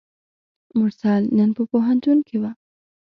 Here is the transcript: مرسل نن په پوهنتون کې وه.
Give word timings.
مرسل 0.77 1.23
نن 1.37 1.49
په 1.57 1.63
پوهنتون 1.71 2.17
کې 2.27 2.37
وه. 2.41 2.51